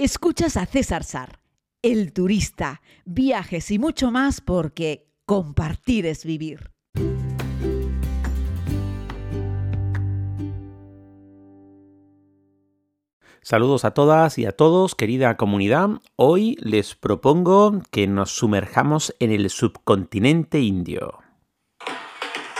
[0.00, 1.40] Escuchas a César Sar,
[1.82, 6.70] el turista, viajes y mucho más porque compartir es vivir.
[13.42, 15.88] Saludos a todas y a todos, querida comunidad.
[16.14, 21.18] Hoy les propongo que nos sumerjamos en el subcontinente indio.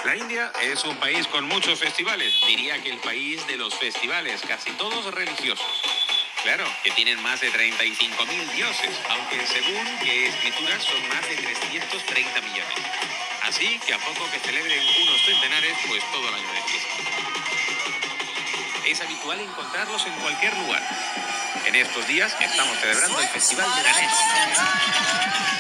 [0.05, 2.33] La India es un país con muchos festivales.
[2.49, 5.98] Diría que el país de los festivales, casi todos religiosos.
[6.43, 12.41] Claro, que tienen más de 35.000 dioses, aunque según que escrituras son más de 330
[12.43, 12.79] millones.
[13.43, 16.95] Así que a poco que celebren unos centenares, pues todo el año de fiesta.
[18.87, 20.83] Es habitual encontrarlos en cualquier lugar.
[21.67, 25.58] En estos días estamos celebrando el Festival de Ganesh.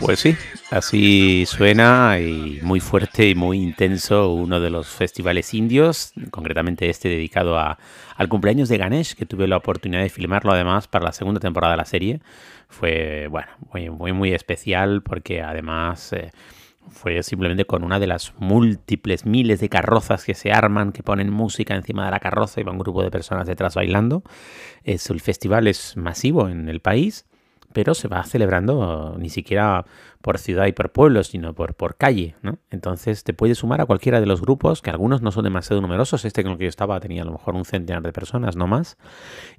[0.00, 0.34] Pues sí,
[0.70, 7.10] así suena y muy fuerte y muy intenso uno de los festivales indios, concretamente este
[7.10, 7.78] dedicado a,
[8.16, 11.74] al cumpleaños de Ganesh, que tuve la oportunidad de filmarlo además para la segunda temporada
[11.74, 12.20] de la serie.
[12.68, 16.12] Fue, bueno, muy, muy, muy especial porque además...
[16.12, 16.30] Eh,
[16.88, 21.30] fue simplemente con una de las múltiples miles de carrozas que se arman, que ponen
[21.30, 24.24] música encima de la carroza y va un grupo de personas detrás bailando.
[24.82, 27.26] Es, el festival es masivo en el país
[27.72, 29.84] pero se va celebrando ni siquiera
[30.20, 32.58] por ciudad y por pueblo, sino por, por calle, ¿no?
[32.70, 36.24] Entonces te puedes sumar a cualquiera de los grupos, que algunos no son demasiado numerosos,
[36.24, 38.66] este con el que yo estaba tenía a lo mejor un centenar de personas, no
[38.66, 38.98] más,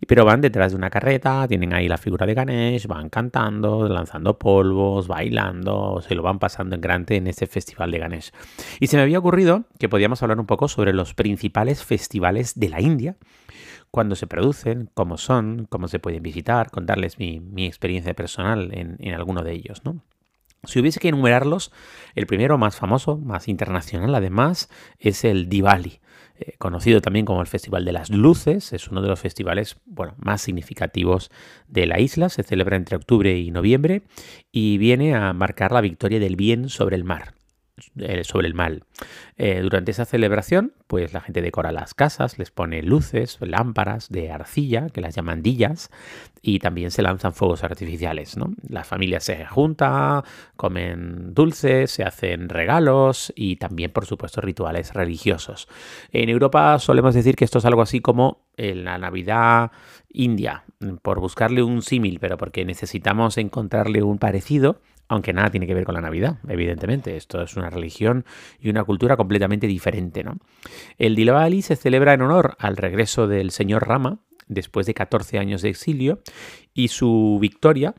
[0.07, 4.37] pero van detrás de una carreta, tienen ahí la figura de Ganesh, van cantando, lanzando
[4.37, 8.31] polvos, bailando, se lo van pasando en grande en ese festival de Ganesh.
[8.79, 12.69] Y se me había ocurrido que podíamos hablar un poco sobre los principales festivales de
[12.69, 13.15] la India,
[13.91, 19.43] cuándo se producen, cómo son, cómo se pueden visitar, contarles mi, experiencia personal en, alguno
[19.43, 20.01] de ellos, ¿no?
[20.63, 21.71] Si hubiese que enumerarlos,
[22.13, 24.69] el primero más famoso, más internacional además,
[24.99, 25.99] es el Diwali,
[26.37, 30.13] eh, conocido también como el Festival de las Luces, es uno de los festivales bueno,
[30.17, 31.31] más significativos
[31.67, 34.03] de la isla, se celebra entre octubre y noviembre
[34.51, 37.33] y viene a marcar la victoria del bien sobre el mar.
[37.97, 38.83] Eh, sobre el mal.
[39.37, 44.31] Eh, durante esa celebración, pues la gente decora las casas, les pone luces, lámparas de
[44.31, 45.89] arcilla, que las llaman dillas,
[46.41, 48.37] y también se lanzan fuegos artificiales.
[48.37, 48.53] ¿no?
[48.67, 50.23] Las familias se juntan,
[50.55, 55.67] comen dulces, se hacen regalos y también, por supuesto, rituales religiosos.
[56.11, 59.71] En Europa solemos decir que esto es algo así como la Navidad
[60.13, 60.65] india,
[61.01, 64.81] por buscarle un símil, pero porque necesitamos encontrarle un parecido
[65.11, 67.17] aunque nada tiene que ver con la Navidad, evidentemente.
[67.17, 68.23] Esto es una religión
[68.61, 70.23] y una cultura completamente diferente.
[70.23, 70.37] ¿no?
[70.97, 75.61] El Diwali se celebra en honor al regreso del señor Rama después de 14 años
[75.63, 76.21] de exilio
[76.73, 77.93] y su victoria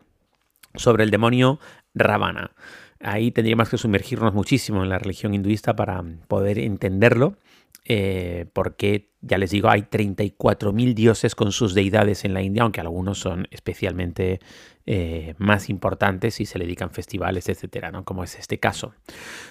[0.75, 1.61] sobre el demonio
[1.93, 2.53] Ravana.
[2.99, 7.37] Ahí tendríamos que sumergirnos muchísimo en la religión hinduista para poder entenderlo,
[7.85, 12.81] eh, porque ya les digo, hay 34.000 dioses con sus deidades en la India, aunque
[12.81, 14.41] algunos son especialmente
[14.85, 18.05] eh, más importantes y se le dedican festivales, etcétera, ¿no?
[18.05, 18.95] Como es este caso.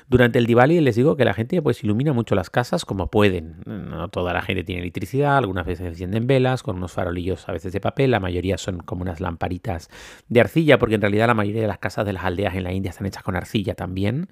[0.10, 3.62] Durante el Diwali les digo que la gente pues ilumina mucho las casas como pueden.
[3.66, 7.72] No toda la gente tiene electricidad, algunas veces encienden velas con unos farolillos a veces
[7.72, 9.90] de papel, la mayoría son como unas lamparitas
[10.28, 12.74] de arcilla, porque en realidad la mayoría de las casas de las aldeas en la
[12.74, 14.28] India están hechas con arcilla también.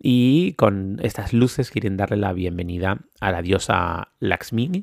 [0.00, 4.77] Y con estas luces quieren darle la bienvenida a la diosa Lakshmi,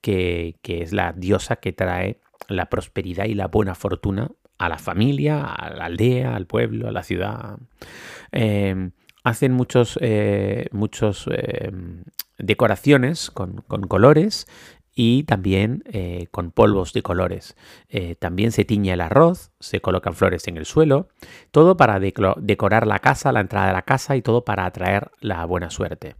[0.00, 5.44] que, es la diosa que trae la prosperidad y la buena fortuna a la familia,
[5.44, 7.58] a la aldea, al pueblo, a la ciudad.
[8.32, 8.92] Em,
[9.24, 12.04] hacen muchos, eh, muchos em,
[12.38, 14.46] decoraciones con, colores
[14.98, 17.54] y también eh, con polvos de colores.
[17.90, 21.08] Eh, también se tiñe el arroz, se colocan flores en el suelo,
[21.50, 25.44] todo para decorar la casa, la entrada de la casa y todo para atraer la
[25.44, 26.16] buena suerte.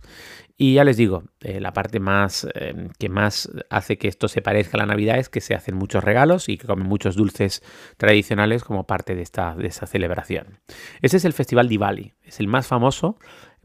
[0.58, 4.40] Y ya les digo, eh, la parte más em, que más hace que esto se
[4.40, 7.62] parezca a la Navidad es que se hacen muchos regalos y que comen muchos dulces
[7.98, 10.60] tradicionales como parte de esta, de celebración.
[11.02, 13.18] Ese es el Festival Diwali, es el más famoso,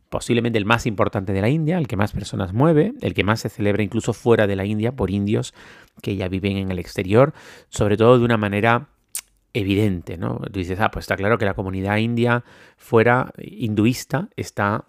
[0.10, 3.40] posiblemente el más importante de la India, el que más personas mueve, el que más
[3.40, 5.54] se celebra incluso fuera de la India por indios
[6.02, 7.34] que ya viven en el exterior,
[7.70, 8.90] sobre todo de una manera
[9.54, 10.40] evidente, ¿no?
[10.52, 12.44] Tú dices, ah, pues está claro que la comunidad india
[12.78, 14.86] fuera hinduista está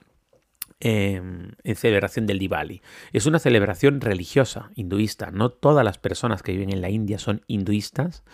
[0.84, 2.82] en celebración del Diwali.
[3.12, 5.30] Es una celebración religiosa, hinduista.
[5.30, 8.24] No todas las personas que viven en la India son hinduistas,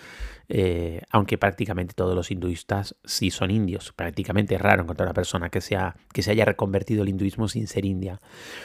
[0.50, 3.92] eh, aunque prácticamente todos los hinduistas sí son indios.
[3.92, 7.66] Prácticamente es raro encontrar una persona que, sea, que se haya reconvertido al hinduismo sin
[7.66, 8.18] ser india.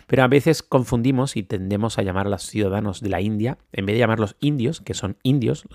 [0.07, 3.85] Pero a veces confundimos y tendemos a llamar a los ciudadanos de la India, en
[3.85, 5.65] vez de llamarlos indios, que son indios,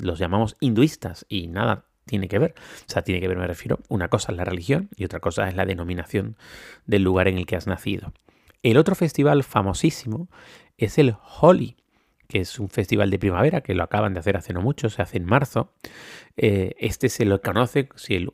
[0.00, 1.26] los llamamos hinduistas.
[1.28, 2.54] Y nada, tiene que ver.
[2.80, 5.48] O sea, tiene que ver, me refiero, una cosa es la religión y otra cosa
[5.48, 6.36] es la denominación
[6.86, 8.12] del lugar en el que has nacido.
[8.64, 10.28] El otro festival famosísimo
[10.76, 11.76] es el Holi,
[12.28, 15.00] que es un festival de primavera, que lo acaban de hacer hace no mucho, se
[15.00, 15.72] hace en marzo.
[16.36, 18.30] Eh, este se lo conoce, si el,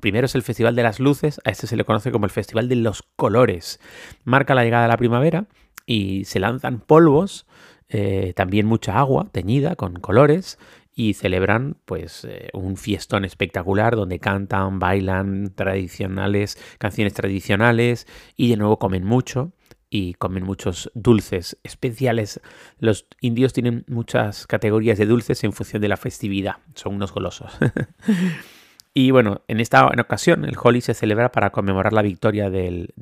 [0.00, 2.68] primero es el Festival de las Luces, a este se le conoce como el Festival
[2.68, 3.80] de los Colores.
[4.24, 5.46] Marca la llegada de la primavera
[5.86, 7.46] y se lanzan polvos,
[7.88, 10.58] eh, también mucha agua teñida con colores
[10.98, 18.56] y celebran pues eh, un fiestón espectacular donde cantan, bailan tradicionales, canciones tradicionales y de
[18.56, 19.52] nuevo comen mucho
[19.88, 22.40] y comen muchos dulces especiales.
[22.80, 27.56] Los indios tienen muchas categorías de dulces en función de la festividad, son unos golosos.
[28.92, 32.92] y bueno, en esta ocasión el Holi se celebra para conmemorar la victoria del,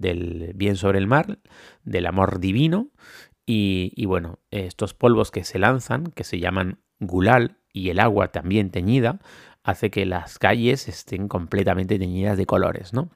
[0.54, 1.38] bien sobre el mar,
[1.82, 2.90] del amor divino.
[3.46, 8.28] Y, y, bueno, estos polvos que se lanzan, que se llaman gulal, y el agua
[8.28, 9.20] también teñida,
[9.62, 13.10] hace que las calles estén completamente teñidas de colores, ¿no?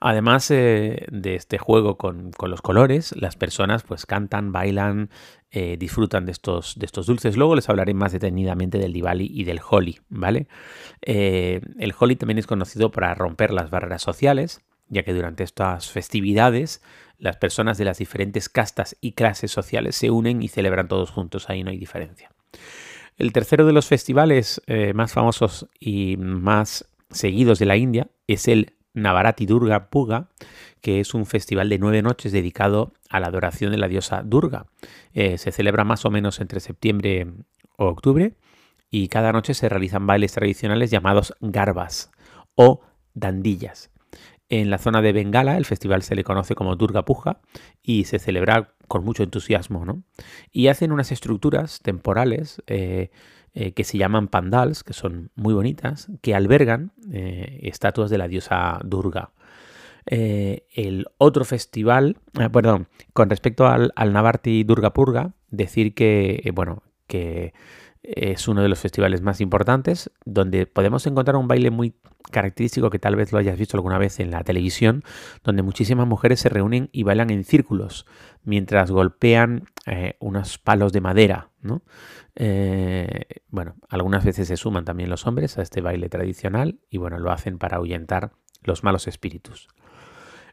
[0.00, 5.10] Además eh, de este juego con, los colores, las personas pues cantan, bailan,
[5.50, 7.36] eh, disfrutan de estos, de estos dulces.
[7.36, 10.46] Luego les hablaré más detenidamente del Diwali y del Holi, ¿vale?
[11.02, 15.90] Eh, el Holi también es conocido para romper las barreras sociales, ya que durante estas
[15.90, 16.82] festividades
[17.18, 21.50] las personas de las diferentes castas y clases sociales se unen y celebran todos juntos,
[21.50, 22.30] ahí no hay diferencia.
[23.20, 24.62] El tercero de los festivales
[24.94, 30.30] más famosos y más seguidos de la India es el Navarati Durga Puga,
[30.80, 34.68] que es un festival de nueve noches dedicado a la adoración de la diosa Durga.
[35.12, 37.26] Eh, se celebra más o menos entre septiembre
[37.76, 38.36] o octubre
[38.90, 42.10] y cada noche se realizan bailes tradicionales llamados garbas
[42.54, 42.80] o
[43.12, 43.90] dandillas.
[44.48, 47.42] En la zona de Bengala el festival se le conoce como Durga Puja
[47.82, 49.84] y se celebra con mucho entusiasmo.
[49.84, 50.02] ¿no?
[50.50, 53.10] Y hacen unas estructuras temporales eh,
[53.54, 58.26] eh, que se llaman pandals, que son muy bonitas, que albergan eh, estatuas de la
[58.26, 59.30] diosa Durga.
[60.06, 62.16] El otro festival,
[62.52, 67.52] perdón, con respecto al, al Navarti Durga Purga, decir que, bueno, que
[68.02, 71.94] es uno de los festivales más importantes, donde podemos encontrar un baile muy
[72.30, 75.02] característico que tal vez lo hayas visto alguna vez en la televisión,
[75.44, 78.06] donde muchísimas mujeres se reúnen y bailan en círculos
[78.42, 79.64] mientras golpean
[80.18, 81.82] unos palos de madera, ¿no?
[82.36, 87.18] Eh, bueno, algunas veces se suman también los hombres a este baile tradicional y bueno,
[87.18, 88.32] lo hacen para ahuyentar
[88.62, 89.68] los malos espíritus.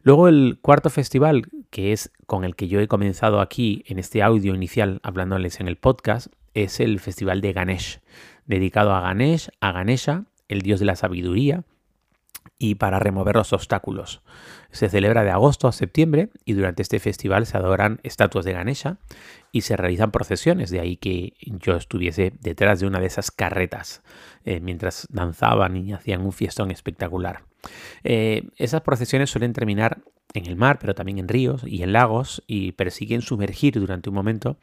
[0.01, 4.23] Luego el cuarto festival, que es con el que yo he comenzado aquí en este
[4.23, 6.27] audio inicial hablándoles en el podcast,
[6.63, 7.99] es el Festival de Ganesh,
[8.45, 11.63] dedicado a Ganesh, a Ganesha, el dios de la sabiduría,
[12.57, 14.21] y para remover los obstáculos.
[14.71, 18.97] Se celebra de agosto a septiembre y durante este festival se adoran estatuas de Ganesha
[19.51, 24.01] y se realizan procesiones, de ahí que yo estuviese detrás de una de esas carretas
[24.43, 27.43] eh, mientras danzaban y hacían un fiestón espectacular.
[28.03, 30.01] Eh, esas procesiones suelen terminar
[30.33, 34.15] en el mar, pero también en ríos y en lagos y persiguen sumergir durante un
[34.15, 34.57] momento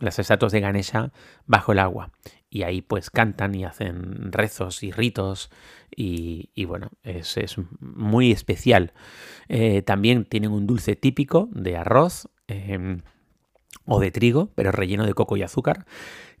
[0.00, 1.12] las estatuas de Ganesha
[1.46, 2.10] bajo el agua.
[2.50, 5.50] Y ahí pues cantan y hacen rezos y ritos
[5.96, 8.92] y, bueno, es, es, muy especial.
[9.48, 13.02] Eh, también tienen un dulce típico de arroz em,
[13.86, 15.86] o de trigo, pero relleno de coco y azúcar,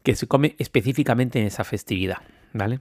[0.02, 2.18] que se come específicamente en esa festividad,
[2.52, 2.80] ¿vale?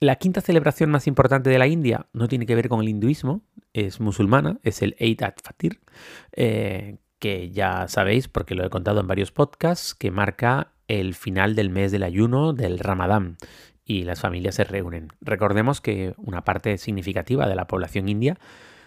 [0.00, 3.42] La quinta celebración más importante de la India no tiene que ver con el hinduismo,
[3.72, 5.80] es musulmana, es el Eid al-Fatir,
[6.32, 11.54] eh, que ya sabéis, porque lo he contado en varios podcasts, que marca el final
[11.54, 13.36] del mes del ayuno del Ramadán
[13.84, 15.12] y las familias se reúnen.
[15.20, 18.40] Recordemos que una parte significativa de la población india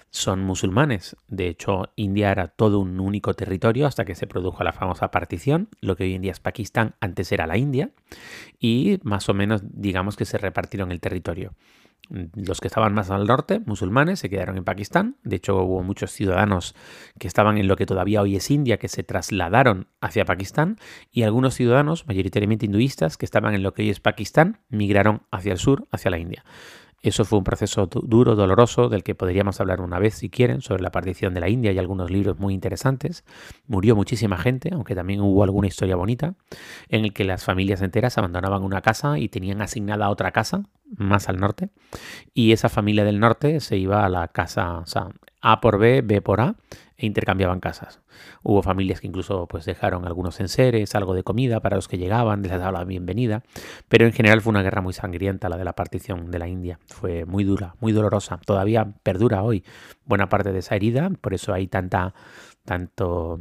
[0.09, 1.15] son musulmanes.
[1.29, 5.69] De hecho, India era todo un único territorio hasta que se produjo la famosa partición.
[5.79, 7.91] Lo que hoy en día es Pakistán, antes era la India.
[8.59, 11.53] Y más o menos digamos que se repartieron el territorio.
[12.09, 15.17] Los que estaban más al norte, musulmanes, se quedaron en Pakistán.
[15.23, 16.75] De hecho, hubo muchos ciudadanos
[17.19, 20.77] que estaban en lo que todavía hoy es India, que se trasladaron hacia Pakistán.
[21.11, 25.51] Y algunos ciudadanos, mayoritariamente hinduistas, que estaban en lo que hoy es Pakistán, migraron hacia
[25.51, 26.43] el sur, hacia la India.
[27.05, 30.81] Eso fue un proceso duro, doloroso, del que podríamos hablar una vez si quieren, sobre
[30.81, 33.23] la partición de la India y algunos libros muy interesantes.
[33.67, 36.33] Murió muchísima gente, aunque también hubo alguna historia bonita,
[36.89, 40.63] en el que las familias enteras abandonaban una casa y tenían asignada otra casa,
[40.97, 41.69] más al norte,
[42.33, 44.81] y esa familia del norte se iba a la casa,
[45.47, 46.55] A por B, B por A,
[46.97, 48.01] e intercambiaban casas.
[48.41, 52.41] Hubo familias que incluso pues dejaron algunos enseres, algo de comida para los que llegaban,
[52.41, 53.43] les daba la bienvenida,
[53.87, 56.79] pero en general fue una guerra muy sangrienta la de la partición de la India.
[56.87, 58.39] Fue muy dura, muy dolorosa.
[58.43, 59.63] Todavía perdura hoy
[60.05, 62.15] buena parte de esa herida, por eso hay tanta
[62.63, 63.39] tanto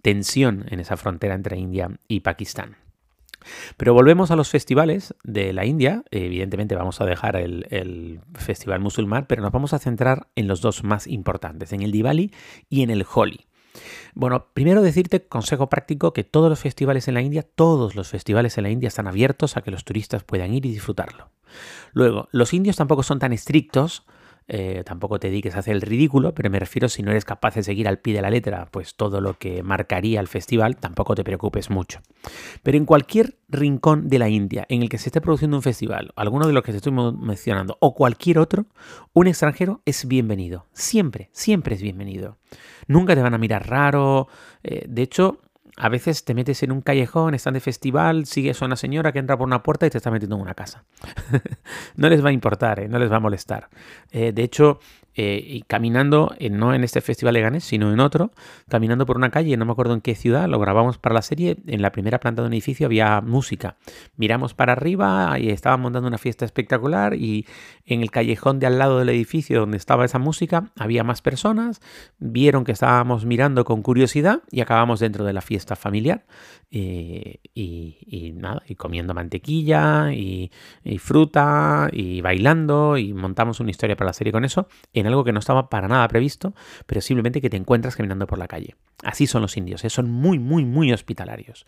[0.00, 2.83] tensión en esa frontera entre India y Pakistán.
[3.76, 6.04] Pero volvemos a los festivales de la India.
[6.10, 10.84] Evidentemente vamos a dejar el, festival musulmán, pero nos vamos a centrar en los dos
[10.84, 12.32] más importantes, en el Diwali
[12.68, 13.46] y en el Holi.
[14.14, 18.56] Bueno, primero decirte, consejo práctico, que todos los festivales en la India, todos los festivales
[18.56, 21.30] en la India están abiertos a que los turistas puedan ir y disfrutarlo.
[21.92, 24.04] Luego, los indios tampoco son tan estrictos
[24.46, 27.54] eh, tampoco te dediques a hacer el ridículo, pero me refiero si no eres capaz
[27.54, 31.14] de seguir al pie de la letra, pues todo lo que marcaría el festival, tampoco
[31.14, 32.00] te preocupes mucho.
[32.62, 36.12] Pero en cualquier rincón de la India en el que se esté produciendo un festival,
[36.16, 38.66] alguno de los que te estoy mencionando, o cualquier otro,
[39.12, 40.66] un extranjero es bienvenido.
[40.72, 42.38] Siempre, siempre es bienvenido.
[42.86, 44.28] Nunca te van a mirar raro.
[44.62, 45.40] Eh, de hecho,
[45.76, 49.18] a veces te metes en un callejón, están de festival, sigues a una señora que
[49.18, 50.84] entra por una puerta y te está metiendo en una casa.
[51.96, 52.88] no les va a importar, ¿eh?
[52.88, 53.68] no les va a molestar.
[54.12, 54.78] Eh, de hecho,
[55.14, 58.32] eh, y caminando, no en este festival de Ganes, sino en otro,
[58.68, 61.56] caminando por una calle, no me acuerdo en qué ciudad, lo grabamos para la serie,
[61.66, 63.76] en la primera planta de un edificio había música.
[64.16, 67.46] Miramos para arriba y estaban montando una fiesta espectacular y
[67.86, 71.80] en el callejón de al lado del edificio donde estaba esa música había más personas,
[72.18, 76.24] vieron que estábamos mirando con curiosidad y acabamos dentro de la fiesta familiar
[76.70, 80.50] y, y, nada, y comiendo mantequilla y,
[80.98, 84.68] fruta y bailando y montamos una historia para la serie con eso
[85.06, 86.54] algo que no estaba para nada previsto,
[86.86, 88.76] pero simplemente que te encuentras caminando por la calle.
[89.02, 89.90] Así son los indios, ¿eh?
[89.90, 91.66] son muy, muy, muy hospitalarios.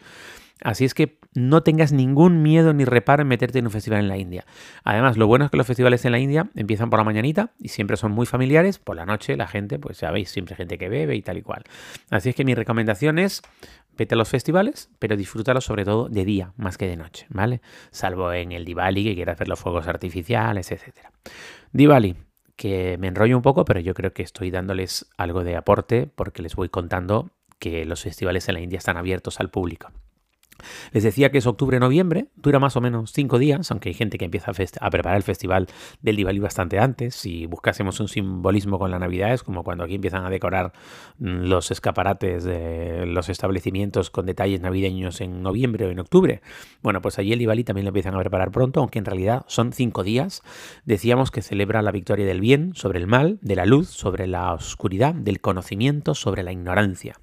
[0.62, 4.08] Así es que no tengas ningún miedo ni reparo en meterte en un festival en
[4.08, 4.46] la India.
[4.84, 7.68] Además, lo bueno es que los festivales en la India empiezan por la mañanita y
[7.68, 8.78] siempre son muy familiares.
[8.78, 11.64] Por la noche la gente, pues sabéis, siempre gente que bebe y tal y cual.
[12.10, 13.42] Así es que mi recomendación es
[13.98, 17.60] vete a los festivales, pero disfrútalos sobre todo de día más que de noche, ¿vale?
[17.90, 21.08] Salvo en el Diwali que quieras ver los fuegos artificiales, etc.
[21.72, 22.16] Diwali,
[22.56, 26.42] que me enrollo un poco, pero yo creo que estoy dándoles algo de aporte porque
[26.42, 29.90] les voy contando que los festivales en la India están abiertos al público.
[30.92, 34.24] Les decía que es octubre-noviembre, dura más o menos cinco días, aunque hay gente que
[34.24, 35.66] empieza a, preparar el festival
[36.02, 37.14] del Diwali bastante antes.
[37.14, 40.72] Si buscásemos un simbolismo con la Navidad, es como cuando aquí empiezan a decorar
[41.18, 46.40] mm, los escaparates de los establecimientos con detalles navideños en noviembre o en octubre.
[46.82, 49.72] Bueno, pues allí el Diwali también lo empiezan a preparar pronto, aunque en realidad son
[49.72, 50.42] cinco días.
[50.84, 54.52] Decíamos que celebra la victoria del bien sobre el mal, de la luz sobre la
[54.52, 57.16] oscuridad, del conocimiento sobre la ignorancia.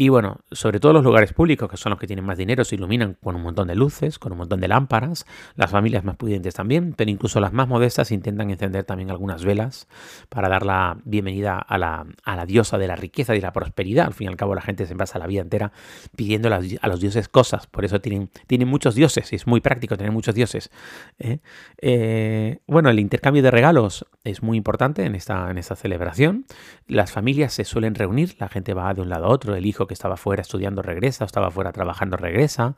[0.00, 2.76] Y bueno, sobre todo los lugares públicos, que son los que tienen más dinero, se
[2.76, 5.26] iluminan con un montón de luces, con un montón de lámparas.
[5.56, 9.88] Las familias más pudientes también, pero incluso las más modestas intentan encender también algunas velas
[10.28, 14.06] para dar la bienvenida a la, a la diosa de la riqueza y la prosperidad.
[14.06, 15.72] Al fin y al cabo, la gente se pasa la vida entera
[16.14, 17.66] pidiendo a los dioses cosas.
[17.66, 20.70] Por eso tienen, tienen muchos dioses y es muy práctico tener muchos dioses.
[21.18, 21.40] ¿eh?
[21.78, 26.46] Eh, bueno, el intercambio de regalos es muy importante en esta, en esta celebración.
[26.86, 29.86] Las familias se suelen reunir, la gente va de un lado a otro, el hijo
[29.86, 32.76] que estaba fuera estudiando regresa, o estaba fuera trabajando regresa.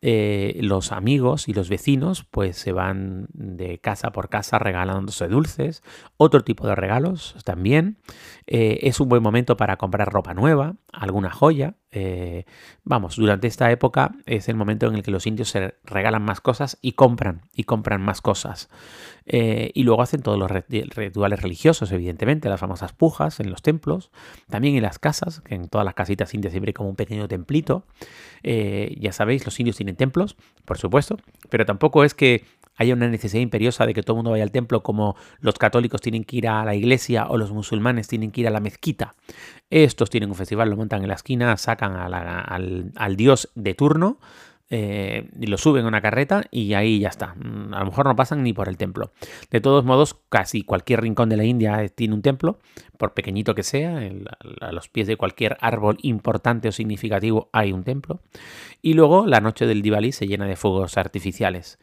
[0.00, 5.82] Eh, los amigos y los vecinos pues se van de casa por casa regalándose dulces,
[6.16, 7.98] otro tipo de regalos también.
[8.50, 11.74] Eh, es un buen momento para comprar ropa nueva, alguna joya.
[11.90, 12.46] Eh,
[12.82, 16.40] vamos, durante esta época es el momento en el que los indios se regalan más
[16.40, 18.70] cosas y compran, y compran más cosas.
[19.30, 24.10] y luego hacen todos los rituales religiosos, evidentemente, las famosas pujas en los templos,
[24.48, 27.28] también en las casas, que en todas las casitas indias siempre hay como un pequeño
[27.28, 27.84] templito.
[28.42, 31.18] ya sabéis, los indios tienen en templos, por supuesto,
[31.50, 32.44] pero tampoco es que
[32.78, 36.00] haya una necesidad imperiosa de que todo el mundo vaya al templo como los católicos
[36.00, 39.14] tienen que ir a la iglesia o los musulmanes tienen que ir a la mezquita.
[39.68, 44.18] Estos tienen un festival, lo montan en la esquina, sacan al, dios de turno,
[44.70, 47.34] eh, y lo suben a una carreta y ahí ya está.
[47.34, 49.12] Mm, a lo mejor no pasan ni por el templo.
[49.50, 52.58] De todos modos, casi cualquier rincón de la India tiene un templo,
[52.96, 53.98] por pequeñito que sea,
[54.60, 58.20] a los pies de cualquier árbol importante o significativo hay un templo.
[58.82, 61.78] Y luego la noche del Diwali se llena de fuegos artificiales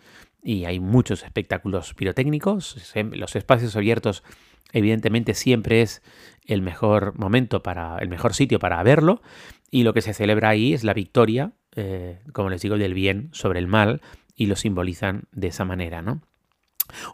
[0.45, 2.77] y hay muchos espectáculos pirotécnicos.
[3.11, 4.23] Los espacios abiertos,
[4.71, 6.01] evidentemente, siempre es
[6.45, 9.21] el mejor momento para el mejor sitio para verlo.
[9.69, 13.29] Y lo que se celebra ahí es la victoria eh, como les digo, del bien
[13.33, 14.01] sobre el mal
[14.35, 16.21] y lo simbolizan de esa manera, ¿no?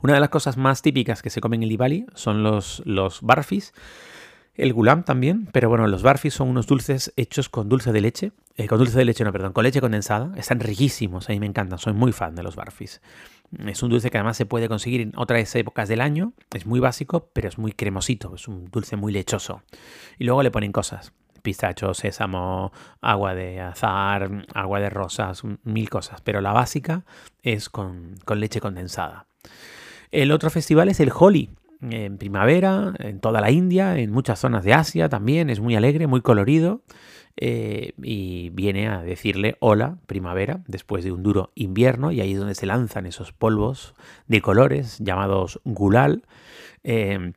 [0.03, 3.21] Una de las cosas más típicas que se comen en el Diwali son los, los
[3.21, 3.73] barfis,
[4.55, 8.31] el gulam también, pero bueno, los barfis son unos dulces hechos con dulce de leche,
[8.58, 11.46] eh, con dulce de leche, no, perdón, con leche condensada, están riquísimos, a mí me
[11.46, 13.01] encantan, soy muy fan de los barfis.
[13.65, 16.79] Es un dulce que además se puede conseguir en otras épocas del año, es muy
[16.79, 19.62] básico, pero es muy cremosito, es un dulce muy lechoso.
[20.17, 26.22] Y luego le ponen cosas, pistacho, sésamo, agua de azar, agua de rosas, mil cosas.
[26.22, 27.03] Pero la básica
[27.41, 29.27] es con, leche condensada.
[30.12, 31.50] El otro festival es el Holi,
[31.81, 35.50] en primavera, en toda la India, en muchas zonas de Asia también.
[35.50, 36.81] Es muy alegre, muy colorido.
[37.38, 42.11] Eh, y viene a decirle hola, primavera, después de un duro invierno.
[42.11, 43.95] Y ahí es donde se lanzan esos polvos
[44.27, 46.23] de colores llamados gulal.
[46.83, 47.33] Eh,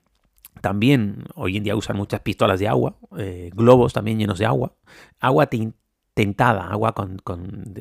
[0.60, 4.72] También hoy en día usan muchas pistolas de agua, eh, globos también llenos de agua,
[5.20, 5.46] agua
[6.14, 7.18] tintada, agua con,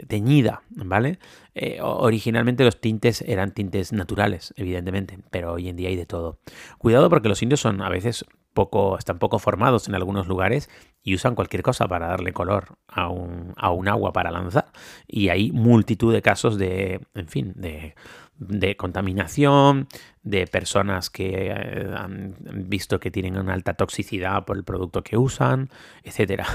[0.08, 1.20] teñida, ¿vale?
[1.54, 6.40] Eh, originalmente los tintes eran tintes naturales, evidentemente, pero hoy en día hay de todo.
[6.80, 10.69] Cuidado porque los indios son a veces poco, están poco formados en algunos lugares
[11.01, 14.72] y usan cualquier cosa para darle color a un, a un agua para lanzar.
[15.07, 17.95] Y hay multitud de casos de, en fin, de
[18.48, 19.88] de contaminación,
[20.24, 22.36] de personas que eh, han
[22.67, 25.69] visto que tienen una alta toxicidad por el producto que usan,
[26.03, 26.45] etcétera.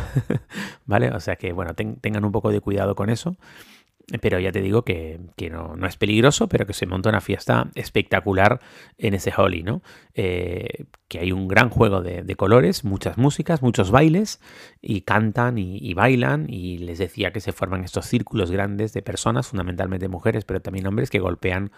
[0.86, 1.10] ¿Vale?
[1.10, 3.36] O sea que, bueno, tengan un poco de cuidado con eso.
[4.22, 8.60] Pero ya te digo que, no, es peligroso, pero que se monta una fiesta espectacular
[8.96, 9.82] en ese Holly, ¿no?
[10.14, 14.40] Eh, que hay un gran juego de, colores, muchas músicas, muchos bailes,
[14.80, 19.48] y cantan y, bailan, y les decía que se forman estos círculos grandes de personas,
[19.48, 21.70] fundamentalmente mujeres, pero también hombres, que golpean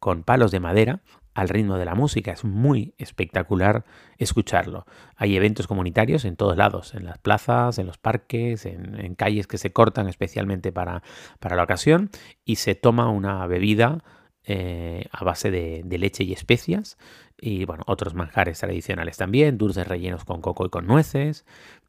[0.00, 1.02] con palos de madera
[1.34, 2.32] al ritmo de la música.
[2.32, 3.84] Es muy espectacular
[4.18, 4.86] escucharlo.
[5.16, 9.58] Hay eventos comunitarios en todos lados, en las plazas, en los parques, en, calles que
[9.58, 11.02] se cortan especialmente para,
[11.38, 12.10] para, la ocasión
[12.44, 14.02] y se toma una bebida
[14.44, 16.96] eh, a base de, de, leche y especias
[17.40, 21.44] y bueno, otros manjares tradicionales también, dulces rellenos con coco y con nueces,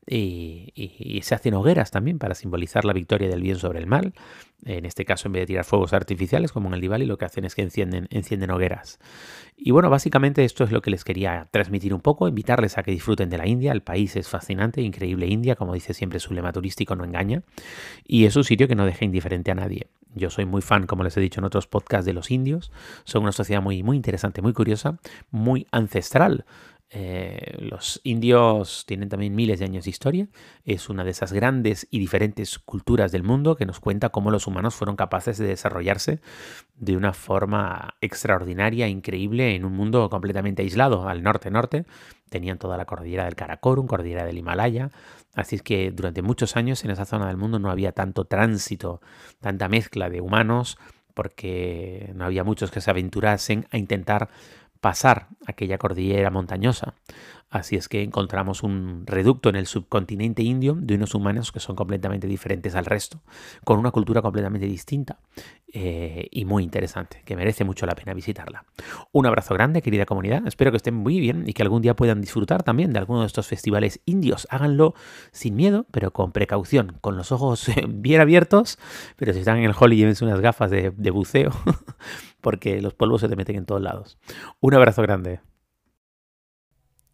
[0.07, 4.13] y, se hacen hogueras también para simbolizar la victoria del bien sobre el mal.
[4.65, 7.25] En este caso, en vez de tirar fuegos artificiales, como en el Diwali, lo que
[7.25, 8.99] hacen es que encienden, encienden hogueras.
[9.57, 12.91] Y bueno, básicamente esto es lo que les quería transmitir un poco, invitarles a que
[12.91, 13.71] disfruten de la India.
[13.71, 17.43] El país es fascinante, increíble India, como dice siempre su lema turístico, no engaña.
[18.05, 19.87] Y es un sitio que no deja indiferente a nadie.
[20.13, 22.71] Yo soy muy fan, como les he dicho en otros podcasts, de los indios.
[23.03, 24.99] Son una sociedad muy, muy interesante, muy curiosa,
[25.31, 26.45] muy ancestral.
[26.93, 30.27] Eh, los indios tienen también miles de años de historia.
[30.65, 34.45] Es una de esas grandes y diferentes culturas del mundo que nos cuenta cómo los
[34.45, 36.19] humanos fueron capaces de desarrollarse
[36.75, 41.07] de una forma extraordinaria, increíble, en un mundo completamente aislado.
[41.07, 41.85] Al norte-norte
[42.29, 44.91] tenían toda la cordillera del Karakorum, cordillera del Himalaya.
[45.33, 48.99] Así es que durante muchos años en esa zona del mundo no había tanto tránsito,
[49.39, 50.77] tanta mezcla de humanos,
[51.13, 54.29] porque no había muchos que se aventurasen a intentar
[54.81, 56.95] pasar aquella cordillera montañosa.
[57.51, 61.75] Así es que encontramos un reducto en el subcontinente indio de unos humanos que son
[61.75, 63.21] completamente diferentes al resto,
[63.65, 65.19] con una cultura completamente distinta
[65.73, 68.63] eh, y muy interesante, que merece mucho la pena visitarla.
[69.11, 70.47] Un abrazo grande, querida comunidad.
[70.47, 73.27] Espero que estén muy bien y que algún día puedan disfrutar también de alguno de
[73.27, 74.47] estos festivales indios.
[74.49, 74.95] Háganlo
[75.33, 78.79] sin miedo, pero con precaución, con los ojos bien abiertos.
[79.17, 81.51] Pero si están en el hall y llévense unas gafas de buceo,
[82.39, 84.17] porque los polvos se te meten en todos lados.
[84.61, 85.41] Un abrazo grande.